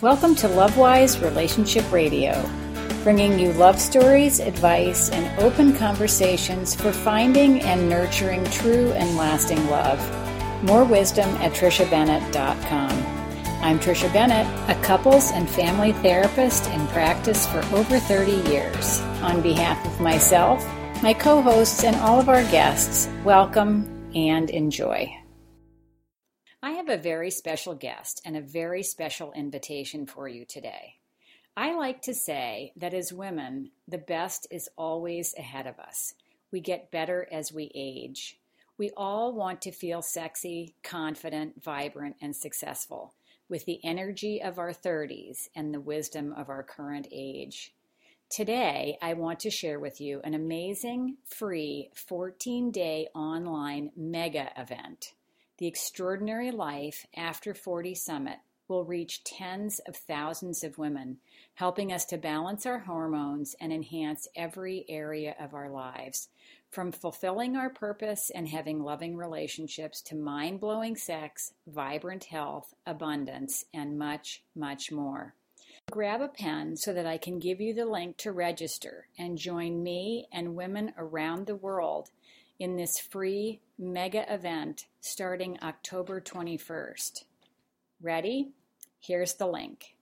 [0.00, 2.50] Welcome to Lovewise Relationship Radio,
[3.04, 9.64] bringing you love stories, advice, and open conversations for finding and nurturing true and lasting
[9.70, 10.00] love.
[10.64, 12.90] More wisdom at TriciaBennett.com.
[13.62, 19.00] I'm Tricia Bennett, a couples and family therapist in practice for over 30 years.
[19.22, 20.66] On behalf of myself,
[21.04, 25.23] my co hosts, and all of our guests, welcome and enjoy.
[26.64, 30.94] I have a very special guest and a very special invitation for you today.
[31.54, 36.14] I like to say that as women, the best is always ahead of us.
[36.50, 38.38] We get better as we age.
[38.78, 43.12] We all want to feel sexy, confident, vibrant, and successful
[43.46, 47.74] with the energy of our 30s and the wisdom of our current age.
[48.30, 55.12] Today, I want to share with you an amazing, free 14 day online mega event
[55.58, 61.18] the Extraordinary Life After 40 Summit will reach tens of thousands of women,
[61.54, 66.28] helping us to balance our hormones and enhance every area of our lives.
[66.70, 73.64] From fulfilling our purpose and having loving relationships to mind blowing sex, vibrant health, abundance,
[73.72, 75.34] and much, much more.
[75.88, 79.82] Grab a pen so that I can give you the link to register and join
[79.82, 82.10] me and women around the world
[82.58, 87.24] in this free mega event starting October 21st.
[88.00, 88.52] Ready?
[89.00, 89.96] Here's the link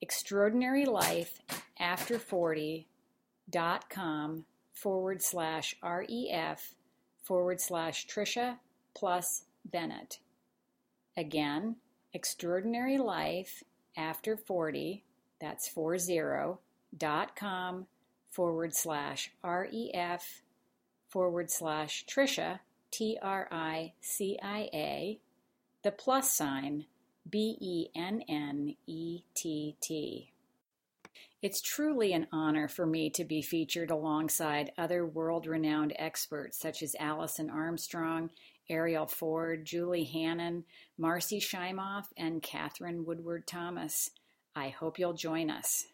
[0.00, 1.40] Extraordinary Life
[1.78, 6.74] After 40.com forward slash REF
[7.22, 8.58] forward slash Tricia
[8.94, 10.18] plus Bennett.
[11.16, 11.76] Again,
[12.12, 13.62] Extraordinary Life
[13.96, 15.04] After 40,
[15.40, 16.58] that's 40,
[16.96, 17.86] dot com
[18.30, 20.43] forward slash REF
[21.14, 22.58] forward slash Tricia,
[22.90, 25.20] T R I C I A,
[25.84, 26.86] the plus sign,
[27.30, 30.32] B E N N E T T.
[31.40, 36.82] It's truly an honor for me to be featured alongside other world renowned experts such
[36.82, 38.30] as Alison Armstrong,
[38.68, 40.64] Arielle Ford, Julie Hannon,
[40.98, 44.10] Marcy Shimoff, and Katherine Woodward Thomas.
[44.56, 45.86] I hope you'll join us.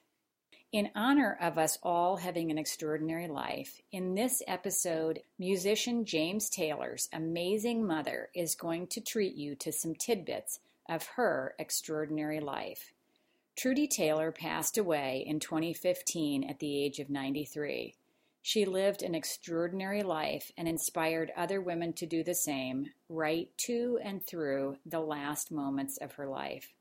[0.73, 7.09] In honor of us all having an extraordinary life, in this episode, musician James Taylor's
[7.13, 12.93] amazing mother is going to treat you to some tidbits of her extraordinary life.
[13.57, 17.97] Trudy Taylor passed away in 2015 at the age of 93.
[18.41, 23.99] She lived an extraordinary life and inspired other women to do the same right to
[24.05, 26.73] and through the last moments of her life.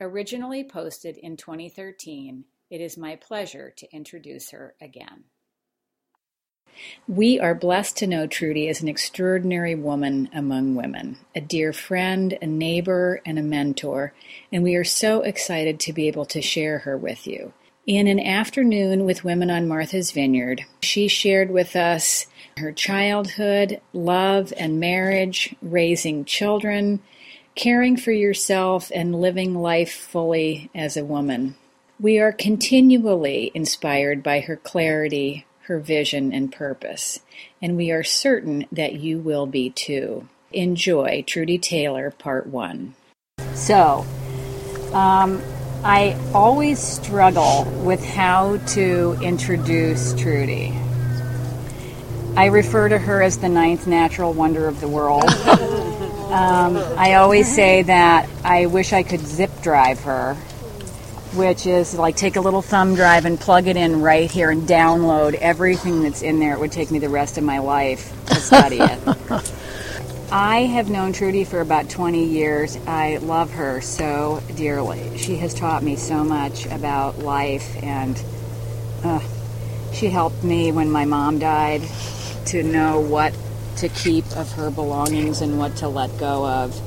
[0.00, 5.24] Originally posted in 2013, it is my pleasure to introduce her again.
[7.08, 12.38] We are blessed to know Trudy as an extraordinary woman among women, a dear friend,
[12.40, 14.14] a neighbor, and a mentor,
[14.52, 17.52] and we are so excited to be able to share her with you.
[17.86, 22.26] In an afternoon with women on Martha's Vineyard, she shared with us
[22.56, 27.00] her childhood, love and marriage, raising children,
[27.56, 31.56] caring for yourself, and living life fully as a woman.
[32.00, 37.20] We are continually inspired by her clarity, her vision, and purpose,
[37.60, 40.26] and we are certain that you will be too.
[40.50, 42.94] Enjoy Trudy Taylor, Part 1.
[43.52, 44.06] So,
[44.94, 45.42] um,
[45.84, 50.72] I always struggle with how to introduce Trudy.
[52.34, 55.24] I refer to her as the ninth natural wonder of the world.
[56.32, 60.34] um, I always say that I wish I could zip drive her
[61.34, 64.62] which is like take a little thumb drive and plug it in right here and
[64.62, 66.54] download everything that's in there.
[66.54, 68.98] It would take me the rest of my life to study it.
[70.32, 72.76] I have known Trudy for about 20 years.
[72.86, 75.18] I love her so dearly.
[75.18, 78.22] She has taught me so much about life, and
[79.02, 79.20] uh,
[79.92, 81.82] she helped me when my mom died
[82.46, 83.34] to know what
[83.78, 86.80] to keep of her belongings and what to let go of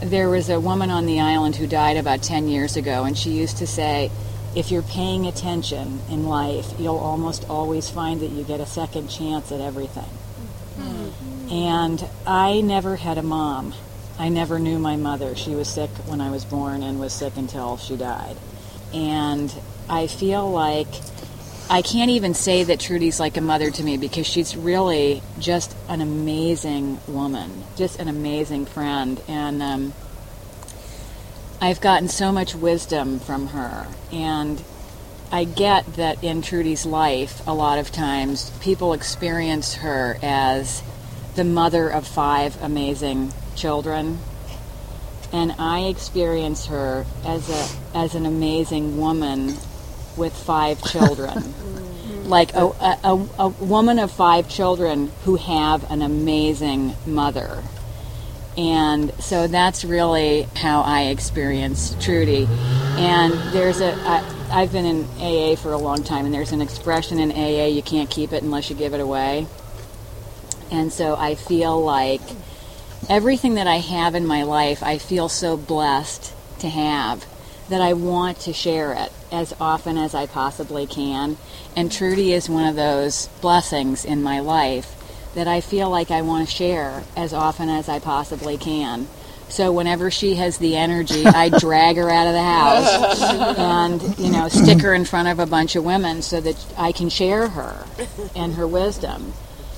[0.00, 3.30] there was a woman on the island who died about 10 years ago, and she
[3.30, 4.10] used to say,
[4.54, 9.08] if you're paying attention in life, you'll almost always find that you get a second
[9.08, 10.10] chance at everything.
[10.78, 11.52] Mm-hmm.
[11.52, 13.74] And I never had a mom.
[14.18, 15.36] I never knew my mother.
[15.36, 18.36] She was sick when I was born and was sick until she died.
[18.92, 19.52] And
[19.88, 20.88] I feel like
[21.70, 25.76] I can't even say that Trudy's like a mother to me because she's really just
[25.88, 29.20] an amazing woman, just an amazing friend.
[29.28, 29.92] And um,
[31.60, 33.86] I've gotten so much wisdom from her.
[34.10, 34.64] And
[35.30, 40.82] I get that in Trudy's life, a lot of times people experience her as
[41.36, 44.20] the mother of five amazing children.
[45.32, 49.56] and I experience her as a as an amazing woman
[50.18, 51.54] with five children.
[52.28, 57.62] like a, a, a, woman of five children who have an amazing mother.
[58.56, 62.46] And so that's really how I experience Trudy.
[62.50, 66.60] And there's a, I, I've been in AA for a long time, and there's an
[66.60, 69.46] expression in AA you can't keep it unless you give it away.
[70.70, 72.20] And so I feel like
[73.08, 77.24] everything that I have in my life, I feel so blessed to have
[77.68, 81.36] that I want to share it as often as I possibly can.
[81.76, 84.94] And Trudy is one of those blessings in my life
[85.34, 89.06] that I feel like I want to share as often as I possibly can.
[89.48, 93.22] So whenever she has the energy, I drag her out of the house
[93.58, 96.92] and, you know, stick her in front of a bunch of women so that I
[96.92, 97.86] can share her
[98.34, 99.32] and her wisdom.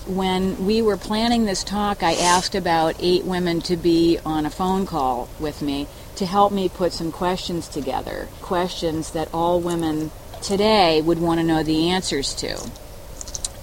[0.07, 4.51] When we were planning this talk, I asked about eight women to be on a
[4.51, 5.87] phone call with me
[6.21, 8.29] to help me put some questions together.
[8.43, 10.11] Questions that all women
[10.43, 12.71] today would want to know the answers to.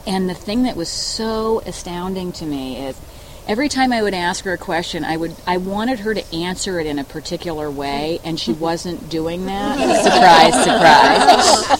[0.07, 2.99] And the thing that was so astounding to me is
[3.47, 6.79] every time I would ask her a question, I would I wanted her to answer
[6.79, 9.77] it in a particular way, and she wasn't doing that.
[10.03, 10.53] surprise,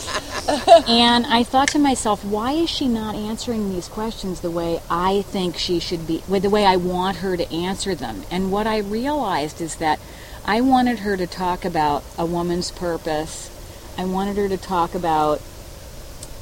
[0.03, 0.87] surprise.
[0.87, 5.23] and I thought to myself, why is she not answering these questions the way I
[5.23, 8.21] think she should be, with the way I want her to answer them?
[8.29, 9.99] And what I realized is that
[10.49, 13.51] I wanted her to talk about a woman's purpose.
[13.97, 15.41] I wanted her to talk about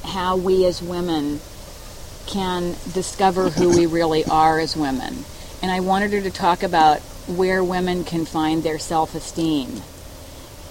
[0.03, 1.39] how we as women
[2.27, 5.25] can discover who we really are as women.
[5.63, 9.81] And I wanted her to talk about where women can find their self esteem.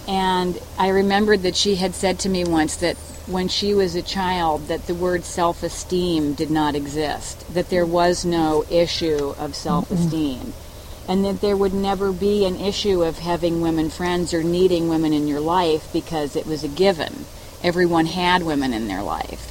[0.06, 2.96] And I remembered that she had said to me once that
[3.26, 8.25] when she was a child that the word self-esteem did not exist, that there was
[8.25, 10.63] no issue of self-esteem, mm-hmm.
[11.08, 15.12] And that there would never be an issue of having women friends or needing women
[15.12, 17.26] in your life because it was a given.
[17.62, 19.50] Everyone had women in their life.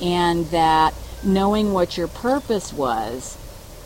[0.00, 3.36] And that knowing what your purpose was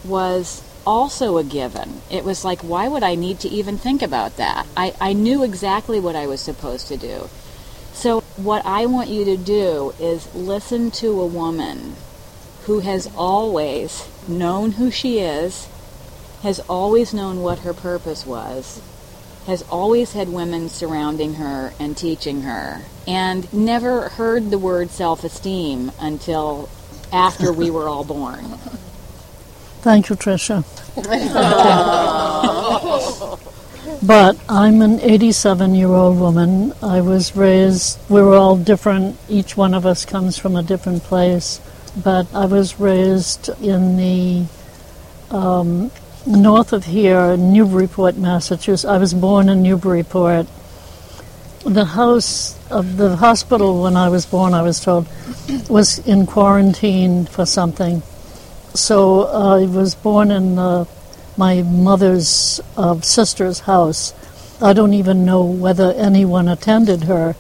[0.05, 2.01] was also a given.
[2.11, 4.67] It was like, why would I need to even think about that?
[4.77, 7.29] I, I knew exactly what I was supposed to do.
[7.93, 11.97] So, what I want you to do is listen to a woman
[12.65, 15.69] who has always known who she is,
[16.43, 18.81] has always known what her purpose was,
[19.47, 25.25] has always had women surrounding her and teaching her, and never heard the word self
[25.25, 26.69] esteem until
[27.13, 28.45] after we were all born.
[29.83, 30.63] Thank you, Tricia.
[34.07, 36.75] but I'm an 87 year old woman.
[36.83, 39.17] I was raised, we are all different.
[39.29, 41.63] Each one of us comes from a different place.
[41.97, 44.45] But I was raised in the
[45.35, 45.91] um,
[46.27, 48.85] north of here, Newburyport, Massachusetts.
[48.85, 50.47] I was born in Newburyport
[51.65, 55.07] the house of the hospital when I was born, I was told,
[55.69, 58.03] was in quarantine for something.
[58.75, 60.87] So I was born in uh,
[61.37, 64.15] my mother's uh, sister's house.
[64.63, 67.37] I don't even know whether anyone attended her.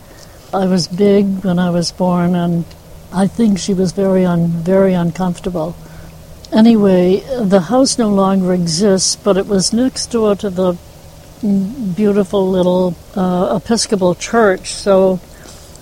[0.53, 2.65] I was big when I was born, and
[3.13, 5.77] I think she was very un- very uncomfortable.
[6.53, 10.77] Anyway, the house no longer exists, but it was next door to the
[11.95, 14.73] beautiful little uh, Episcopal church.
[14.73, 15.21] So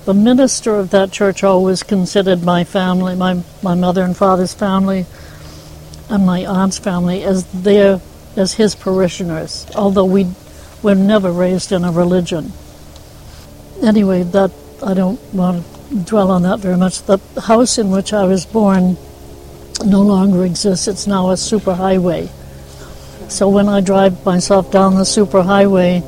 [0.05, 5.06] the minister of that church always considered my family, my, my mother and father's family,
[6.10, 8.01] and my aunt's family as their
[8.37, 9.67] as his parishioners.
[9.75, 10.31] Although we
[10.82, 12.53] were never raised in a religion.
[13.82, 14.53] Anyway, that
[14.84, 17.03] I don't want to dwell on that very much.
[17.03, 18.96] The house in which I was born
[19.85, 20.89] no longer exists.
[20.89, 22.29] It's now a superhighway.
[23.29, 26.03] So when I drive myself down the superhighway,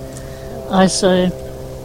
[0.71, 1.29] I say,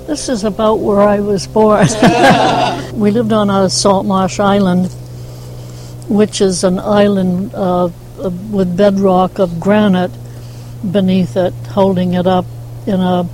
[0.07, 1.87] this is about where I was born.
[2.93, 4.91] we lived on a salt marsh island,
[6.07, 7.89] which is an island uh,
[8.51, 10.11] with bedrock of granite
[10.89, 12.45] beneath it, holding it up
[12.85, 13.27] in a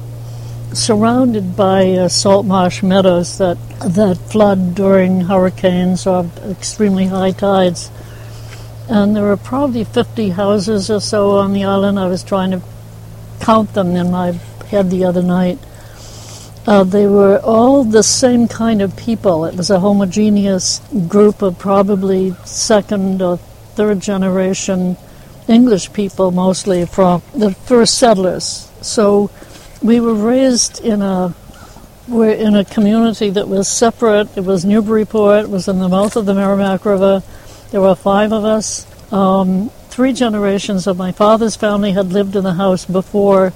[0.74, 7.92] surrounded by uh, salt marsh meadows that that flood during hurricanes or extremely high tides
[8.92, 11.98] and there were probably 50 houses or so on the island.
[11.98, 12.62] I was trying to
[13.40, 14.34] count them in my
[14.68, 15.60] head the other night.
[16.68, 19.46] Uh, they were all the same kind of people.
[19.46, 24.98] It was a homogeneous group of probably second or third generation
[25.48, 28.70] English people, mostly from the first settlers.
[28.82, 29.32] So
[29.82, 31.34] we were raised in a
[32.10, 34.38] we're in a community that was separate.
[34.38, 35.46] It was Newburyport.
[35.46, 37.24] It was in the mouth of the Merrimack River.
[37.72, 38.86] There were five of us.
[39.14, 43.54] Um, three generations of my father's family had lived in the house before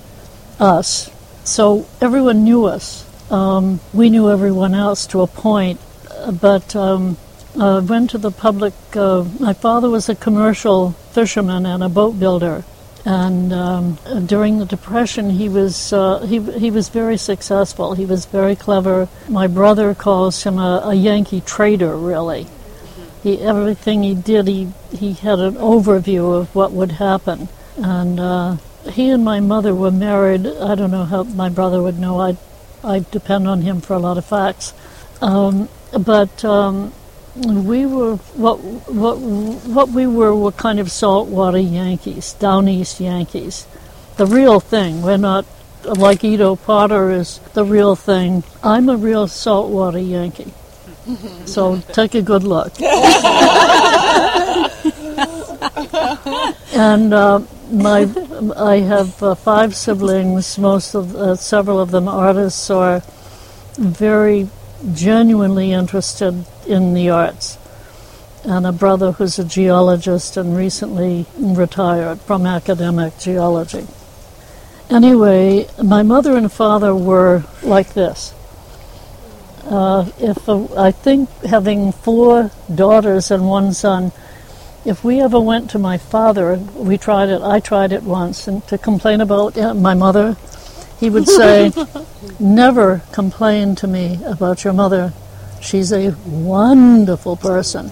[0.58, 1.12] us.
[1.44, 3.06] So everyone knew us.
[3.30, 5.82] Um, we knew everyone else to a point,
[6.42, 7.18] but um,
[7.60, 8.74] uh, went to the public.
[8.96, 12.64] Uh, my father was a commercial fisherman and a boat builder,
[13.04, 17.94] and um, during the depression, he was uh, he he was very successful.
[17.96, 19.10] He was very clever.
[19.28, 22.48] My brother calls him a, a Yankee trader, really.
[23.26, 27.50] He, everything he did, he, he had an overview of what would happen.
[27.76, 28.58] And uh,
[28.92, 30.46] he and my mother were married.
[30.46, 32.22] I don't know how my brother would know.
[32.22, 32.38] I,
[32.84, 34.76] I depend on him for a lot of facts.
[35.24, 36.94] Um, but um,
[37.36, 38.58] we were what
[38.94, 43.66] what what we were were kind of saltwater Yankees, down east Yankees,
[44.18, 45.02] the real thing.
[45.02, 45.48] We're not
[45.84, 48.44] like Edo Potter is the real thing.
[48.62, 50.54] I'm a real saltwater Yankee.
[51.46, 52.74] So take a good look.
[56.74, 58.10] and uh, my,
[58.58, 60.58] I have uh, five siblings.
[60.58, 63.04] Most of uh, several of them artists are
[63.78, 64.50] very
[64.94, 67.58] genuinely interested in the arts.
[68.44, 73.88] And a brother who's a geologist and recently retired from academic geology.
[74.90, 78.34] Anyway, my mother and father were like this.
[79.66, 84.12] Uh, if a, I think having four daughters and one son,
[84.86, 87.42] if we ever went to my father, we tried it.
[87.42, 90.38] I tried it once, and to complain about uh, my mother,
[91.00, 91.72] he would say,
[92.40, 95.14] "Never complain to me about your mother.
[95.62, 97.92] She's a wonderful person."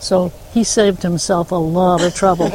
[0.00, 2.50] So he saved himself a lot of trouble.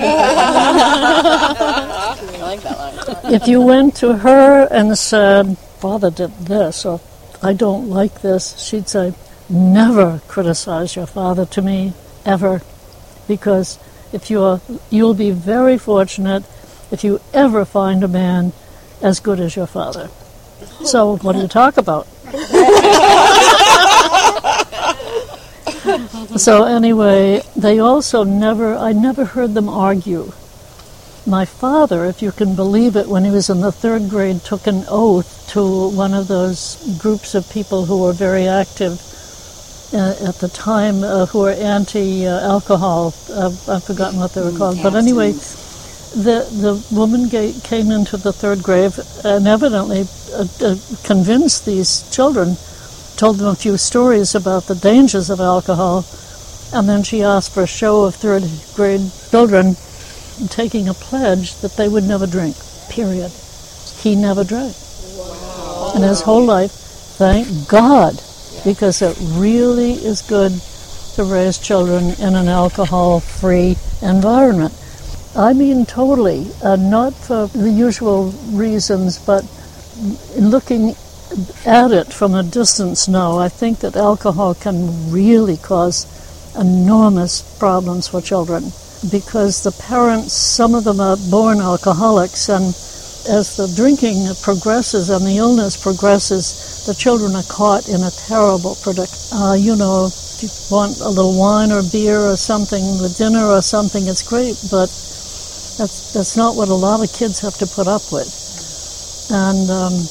[3.31, 6.99] if you went to her and said, "Father did this," or
[7.45, 9.13] I don't like this, she'd say,
[9.47, 11.93] never criticize your father to me,
[12.25, 12.63] ever,
[13.27, 13.77] because
[14.11, 16.43] if you're, you'll be very fortunate
[16.89, 18.51] if you ever find a man
[18.99, 20.09] as good as your father.
[20.85, 22.07] So what do you talk about?
[26.39, 30.31] so anyway, they also never, I never heard them argue.
[31.27, 34.67] My father, if you can believe it, when he was in the third grade, took
[34.67, 39.01] an oath to one of those groups of people who were very active
[39.91, 43.11] uh, at the time, uh, who were anti-alcohol.
[43.31, 47.27] Uh, I've forgotten what they were called, but anyway, the the woman
[47.61, 52.55] came into the third grade and evidently uh, uh, convinced these children,
[53.17, 56.05] told them a few stories about the dangers of alcohol,
[56.71, 58.43] and then she asked for a show of third
[58.75, 59.75] grade children
[60.49, 62.55] taking a pledge that they would never drink,
[62.89, 63.31] period.
[64.01, 64.75] He never drank.
[65.17, 65.93] Wow.
[65.95, 68.21] In his whole life, thank God,
[68.63, 70.51] because it really is good
[71.15, 74.73] to raise children in an alcohol free environment.
[75.35, 79.43] I mean, totally, uh, not for the usual reasons, but
[80.37, 80.95] looking
[81.65, 86.05] at it from a distance now, I think that alcohol can really cause
[86.57, 88.71] enormous problems for children
[89.11, 92.75] because the parents, some of them are born alcoholics, and
[93.27, 98.75] as the drinking progresses and the illness progresses, the children are caught in a terrible
[98.75, 99.29] predicament.
[99.33, 103.45] Uh, you know, if you want a little wine or beer or something with dinner
[103.45, 104.87] or something, it's great, but
[105.77, 108.29] that's, that's not what a lot of kids have to put up with.
[109.31, 110.05] And um,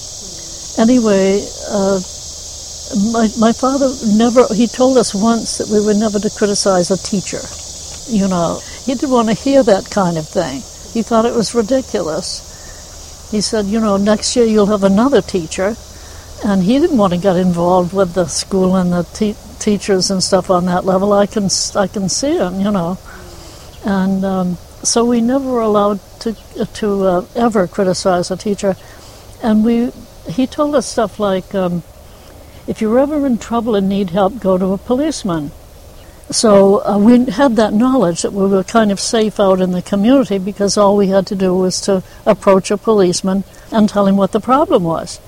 [0.78, 2.00] anyway, uh,
[3.12, 6.98] my, my father never, he told us once that we were never to criticize a
[6.98, 7.40] teacher.
[8.08, 10.60] You know, he didn't want to hear that kind of thing.
[10.92, 13.30] He thought it was ridiculous.
[13.30, 15.74] He said, you know, next year you'll have another teacher.
[16.44, 20.22] And he didn't want to get involved with the school and the te- teachers and
[20.22, 21.14] stuff on that level.
[21.14, 22.98] I can, I can see him, you know.
[23.86, 28.76] And um, so we never allowed to, to uh, ever criticize a teacher.
[29.42, 29.90] And we,
[30.28, 31.82] he told us stuff like, um,
[32.66, 35.52] if you're ever in trouble and need help, go to a policeman.
[36.30, 39.82] So uh, we had that knowledge that we were kind of safe out in the
[39.82, 44.16] community because all we had to do was to approach a policeman and tell him
[44.16, 45.20] what the problem was.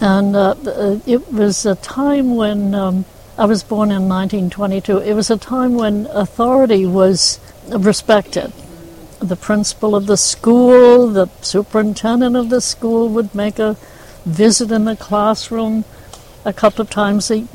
[0.00, 3.04] And uh, uh it was a time when um,
[3.36, 4.98] I was born in 1922.
[4.98, 8.52] It was a time when authority was respected.
[9.20, 13.76] The principal of the school, the superintendent of the school would make a
[14.24, 15.84] visit in the classroom
[16.44, 17.46] a couple of times a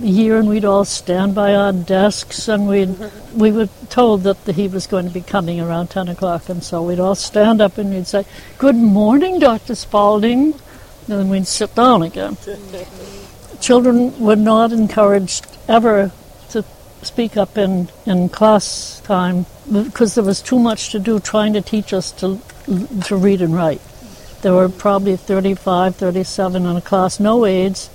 [0.00, 2.86] year, and we'd all stand by our desks, and we
[3.34, 6.62] we were told that the, he was going to be coming around ten o'clock, and
[6.62, 8.24] so we'd all stand up and we'd say,
[8.58, 10.60] "Good morning, Doctor Spalding," and
[11.06, 12.36] then we'd sit down again.
[13.60, 16.12] Children were not encouraged ever
[16.50, 16.64] to
[17.02, 21.60] speak up in in class time because there was too much to do trying to
[21.60, 22.40] teach us to
[23.06, 23.80] to read and write.
[24.40, 27.90] There were probably 35, 37 in a class, no aides.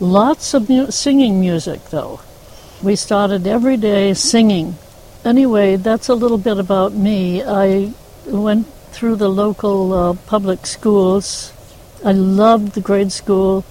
[0.00, 2.20] Lots of mu- singing music, though.
[2.82, 4.76] We started every day singing.
[5.26, 7.42] Anyway, that's a little bit about me.
[7.42, 7.92] I
[8.24, 11.52] went through the local uh, public schools.
[12.02, 13.62] I loved the grade school.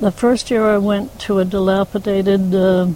[0.00, 2.88] The first year I went to a dilapidated uh,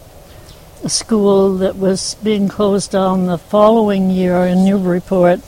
[0.88, 5.40] school that was being closed down the following year in Newburyport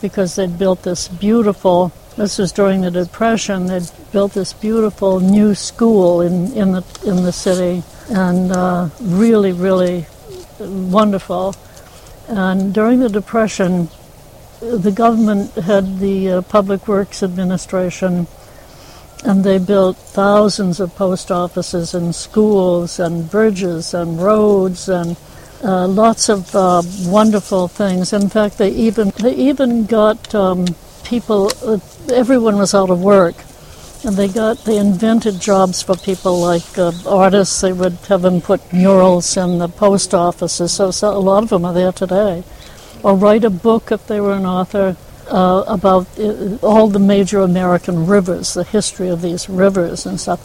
[0.00, 5.56] because they'd built this beautiful, this was during the Depression, they'd built this beautiful new
[5.56, 10.06] school in, in, the, in the city and uh, really, really
[10.60, 11.52] wonderful.
[12.28, 13.88] And during the Depression,
[14.60, 18.28] the government had the uh, Public Works Administration,
[19.24, 25.16] and they built thousands of post offices and schools and bridges and roads and
[25.64, 28.12] uh, lots of uh, wonderful things.
[28.12, 30.66] In fact, they even they even got um,
[31.02, 31.50] people.
[31.64, 31.80] Uh,
[32.12, 33.34] everyone was out of work,
[34.04, 37.60] and they got they invented jobs for people like uh, artists.
[37.60, 40.72] They would have them put murals in the post offices.
[40.72, 42.44] So, so a lot of them are there today
[43.02, 44.96] or write a book if they were an author
[45.30, 50.40] uh, about uh, all the major American rivers, the history of these rivers and stuff.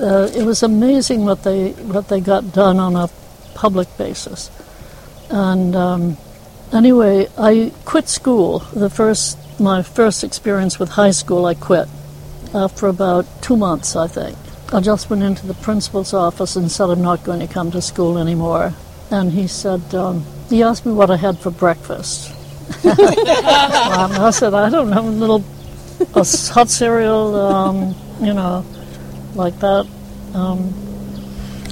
[0.00, 3.08] Uh, it was amazing what they what they got done on a
[3.54, 4.50] public basis.
[5.30, 6.16] And um,
[6.72, 8.60] anyway, I quit school.
[8.74, 11.88] The first my first experience with high school, I quit
[12.54, 14.36] after about two months, I think.
[14.72, 17.82] I just went into the principal's office and said I'm not going to come to
[17.82, 18.72] school anymore.
[19.10, 22.30] And he said, um, he asked me what I had for breakfast.
[22.84, 25.44] um, I said, I don't know, a little
[26.14, 28.64] a hot cereal, um, you know,
[29.34, 29.86] like that,
[30.34, 30.72] um,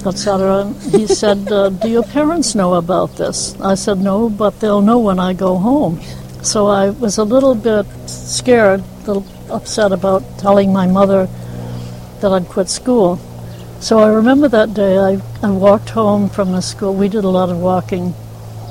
[0.05, 0.73] etc.
[0.91, 3.59] He said, uh, Do your parents know about this?
[3.61, 5.99] I said, No, but they'll know when I go home.
[6.43, 8.83] So I was a little bit scared,
[9.51, 11.27] upset about telling my mother
[12.21, 13.17] that I'd quit school.
[13.79, 16.93] So I remember that day I, I walked home from the school.
[16.93, 18.13] We did a lot of walking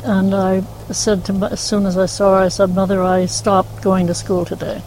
[0.04, 3.82] and I said to as soon as I saw her, I said, "Mother, I stopped
[3.82, 4.82] going to school today."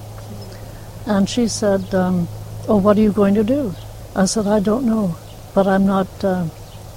[1.06, 2.28] And she said, um,
[2.68, 3.76] "Oh, what are you going to do?"
[4.16, 5.16] I said, "I don't know,
[5.54, 6.08] but I'm not.
[6.24, 6.46] Uh,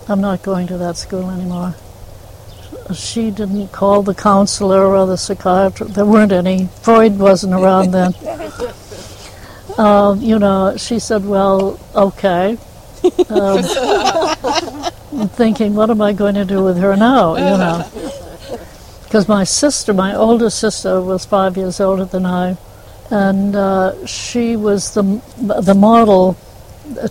[0.08, 1.74] I'm not going to that school anymore."
[2.94, 5.94] She didn't call the counselor or the psychiatrist.
[5.94, 6.66] There weren't any.
[6.82, 8.14] Freud wasn't around then.
[9.76, 12.58] Uh, you know, she said, "Well, okay."
[13.28, 13.64] Um,
[15.12, 17.36] I'm thinking, what am I going to do with her now?
[17.36, 18.58] You know,
[19.04, 22.56] because my sister, my older sister, was five years older than I,
[23.10, 25.02] and uh, she was the
[25.62, 26.36] the model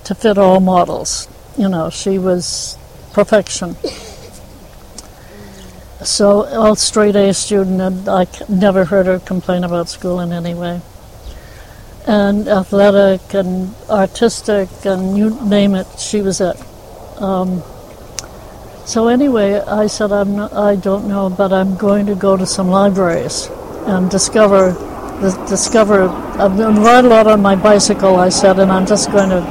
[0.03, 1.27] to fit all models.
[1.57, 2.77] You know, she was
[3.13, 3.75] perfection.
[6.03, 10.53] So, all straight A student, and I never heard her complain about school in any
[10.53, 10.81] way.
[12.05, 16.57] And athletic and artistic and you name it, she was it.
[17.21, 17.63] Um,
[18.85, 22.45] so anyway, I said, I'm not, I don't know, but I'm going to go to
[22.45, 23.49] some libraries
[23.87, 24.73] and discover,
[25.47, 26.07] discover.
[26.37, 29.41] Going to ride a lot on my bicycle, I said, and I'm just going to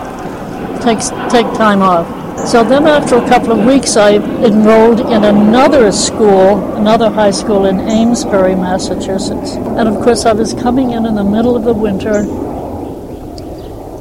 [0.82, 2.23] take take time off.
[2.46, 7.64] So then, after a couple of weeks, I enrolled in another school, another high school
[7.64, 9.54] in Amesbury, Massachusetts.
[9.54, 12.18] And of course, I was coming in in the middle of the winter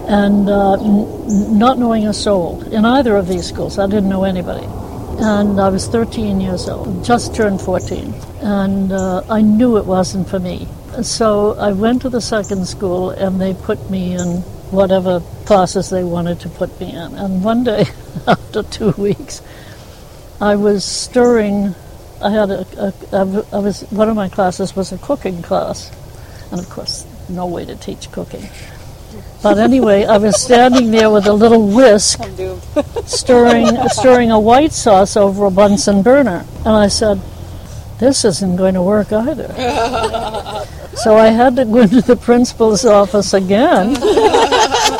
[0.07, 3.79] and uh, n- not knowing a soul in either of these schools.
[3.79, 4.67] I didn't know anybody
[5.19, 10.27] and I was 13 years old, just turned 14, and uh, I knew it wasn't
[10.27, 10.67] for me.
[11.01, 16.03] So I went to the second school, and they put me in whatever classes they
[16.03, 17.15] wanted to put me in.
[17.15, 17.85] And one day,
[18.27, 19.41] after two weeks,
[20.41, 21.75] I was stirring.
[22.21, 25.91] I had a, a, I was one of my classes was a cooking class,
[26.51, 28.49] and of course, no way to teach cooking.
[29.41, 32.21] But anyway, I was standing there with a little whisk,
[33.05, 37.21] stirring stirring a white sauce over a Bunsen burner, and I said,
[37.99, 39.53] "This isn't going to work either."
[40.95, 43.95] so I had to go into the principal's office again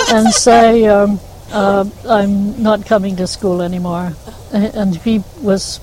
[0.09, 1.19] and say, um,
[1.51, 4.13] uh, "I'm not coming to school anymore,"
[4.51, 5.79] and he was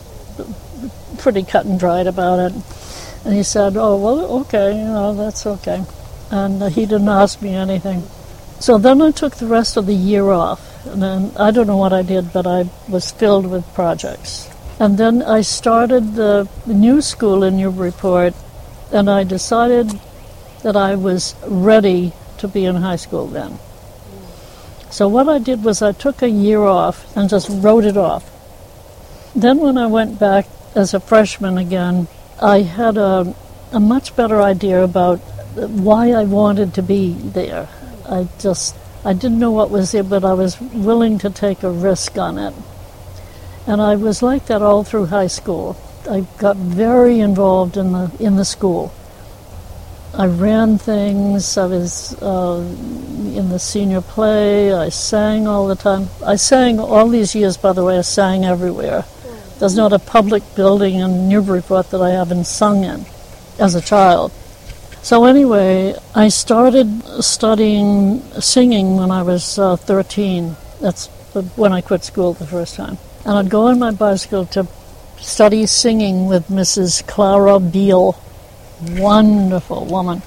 [1.18, 2.52] pretty cut and dried about it.
[3.24, 5.84] And he said, "Oh well, okay, you know that's okay,"
[6.30, 8.02] and he didn't ask me anything.
[8.58, 10.66] So then I took the rest of the year off.
[10.86, 14.48] And then I don't know what I did, but I was filled with projects.
[14.78, 18.32] And then I started the new school in Newburyport,
[18.90, 20.00] and I decided
[20.62, 23.58] that I was ready to be in high school then.
[24.90, 28.28] So what I did was I took a year off and just wrote it off.
[29.34, 32.08] Then when I went back as a freshman again,
[32.42, 33.34] I had a,
[33.72, 35.18] a much better idea about
[35.54, 37.68] why I wanted to be there.
[38.08, 38.74] I just
[39.04, 42.38] I didn't know what was there, but I was willing to take a risk on
[42.38, 42.54] it.
[43.66, 45.76] And I was like that all through high school.
[46.08, 48.92] I got very involved in the in the school.
[50.12, 51.56] I ran things.
[51.56, 52.58] I was uh,
[53.36, 54.72] in the senior play.
[54.72, 56.08] I sang all the time.
[56.24, 57.98] I sang all these years, by the way.
[57.98, 59.04] I sang everywhere.
[59.58, 63.04] There's not a public building in Newburyport that I haven't sung in
[63.58, 64.32] as a child.
[65.02, 70.56] So anyway, I started studying singing when I was uh, 13.
[70.80, 71.06] That's
[71.56, 72.98] when I quit school the first time.
[73.24, 74.66] And I'd go on my bicycle to
[75.18, 77.06] study singing with Mrs.
[77.06, 78.18] Clara Beale
[78.98, 80.22] wonderful woman.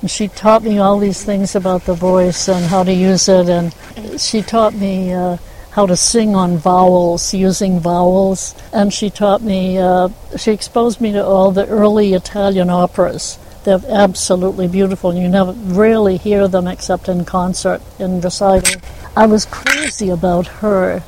[0.00, 3.48] And she taught me all these things about the voice and how to use it,
[3.48, 3.74] and
[4.20, 5.36] she taught me uh,
[5.72, 11.12] how to sing on vowels, using vowels, and she taught me, uh, she exposed me
[11.12, 13.38] to all the early Italian operas.
[13.64, 15.14] They're absolutely beautiful.
[15.14, 18.80] You never rarely hear them except in concert, in recital.
[19.14, 21.02] I was crazy about her.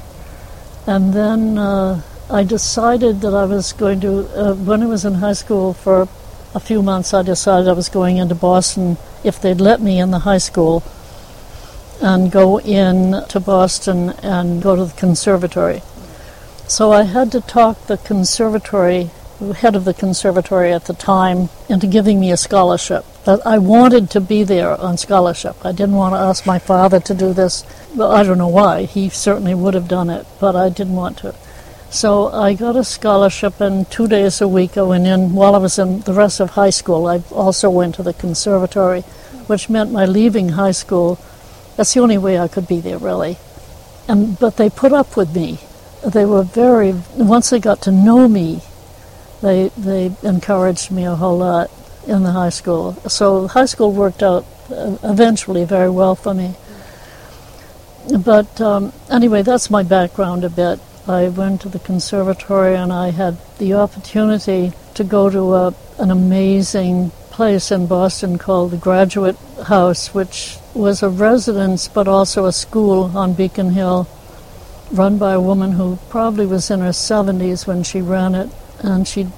[0.87, 5.14] And then uh, I decided that I was going to, uh, when I was in
[5.14, 6.09] high school for
[6.54, 10.10] a few months, I decided I was going into Boston if they'd let me in
[10.10, 10.82] the high school
[12.00, 15.82] and go in to Boston and go to the conservatory.
[16.68, 19.10] So I had to talk the conservatory,
[19.40, 23.04] the head of the conservatory at the time, into giving me a scholarship.
[23.26, 25.64] I wanted to be there on scholarship.
[25.64, 27.64] I didn't want to ask my father to do this.
[27.94, 28.84] Well, I don't know why.
[28.84, 31.34] He certainly would have done it, but I didn't want to.
[31.92, 35.35] So I got a scholarship, and two days a week I went in.
[35.35, 39.02] While I was in the rest of high school, I also went to the conservatory,
[39.46, 41.18] which meant my leaving high school.
[41.76, 43.37] That's the only way I could be there, really.
[44.09, 45.59] And but they put up with me.
[46.02, 46.94] They were very.
[47.18, 48.62] Once they got to know me,
[49.42, 51.70] they they encouraged me a whole lot
[52.07, 52.94] in the high school.
[53.07, 56.55] So high school worked out uh, eventually very well for me.
[58.18, 60.81] But um, anyway, that's my background a bit.
[61.08, 66.12] I went to the conservatory and I had the opportunity to go to a, an
[66.12, 69.36] amazing place in Boston called the Graduate
[69.66, 74.06] House, which was a residence but also a school on Beacon Hill,
[74.92, 78.50] run by a woman who probably was in her 70s when she ran it.
[78.78, 79.28] And she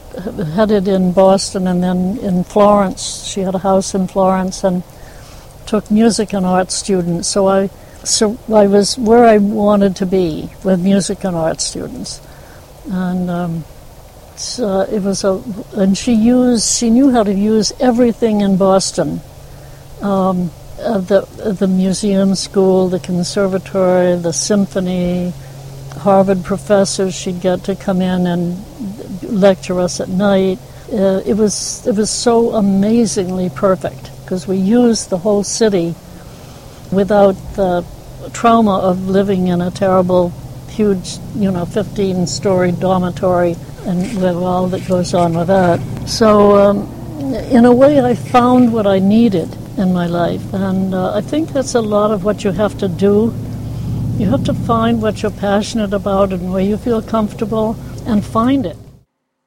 [0.55, 3.25] headed in Boston and then in Florence.
[3.27, 4.83] She had a house in Florence and
[5.67, 7.29] took music and art students.
[7.29, 7.71] So I
[8.05, 12.21] so I was where I wanted to be with music and art students,
[12.91, 13.65] and um,
[14.37, 15.43] so it was a.
[15.75, 19.21] And she used, she knew how to use everything in Boston,
[20.01, 21.23] um, uh, the
[21.59, 25.33] the museum school, the conservatory, the symphony,
[25.97, 27.15] Harvard professors.
[27.15, 30.59] She'd get to come in and lecture us at night.
[30.93, 35.95] Uh, it was it was so amazingly perfect because we used the whole city
[36.95, 37.85] without the
[38.33, 40.31] trauma of living in a terrible,
[40.69, 45.81] huge, you know, 15 story dormitory and with all that goes on with that.
[46.09, 46.91] So, um,
[47.51, 51.53] in a way, I found what I needed in my life, and uh, I think
[51.53, 53.35] that's a lot of what you have to do.
[54.19, 57.77] You have to find what you're passionate about and where you feel comfortable
[58.07, 58.77] and find it.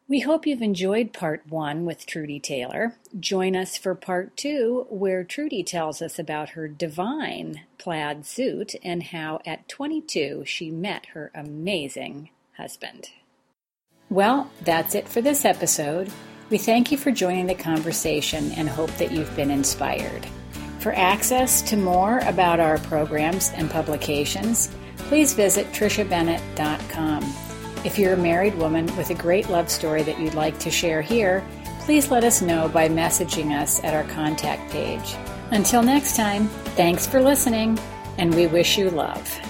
[0.09, 2.95] We hope you've enjoyed part one with Trudy Taylor.
[3.19, 9.03] Join us for part two, where Trudy tells us about her divine plaid suit and
[9.03, 13.09] how at 22 she met her amazing husband.
[14.09, 16.09] Well, that's it for this episode.
[16.49, 20.25] We thank you for joining the conversation and hope that you've been inspired.
[20.79, 24.73] For access to more about our programs and publications,
[25.09, 27.46] please visit triciabennett.com.
[27.87, 31.01] If you're a married woman with a great love story that you'd like to share
[31.01, 31.41] here,
[31.79, 35.15] please let us know by messaging us at our contact page.
[35.51, 37.79] Until next time, thanks for listening,
[38.17, 39.46] and we wish you love.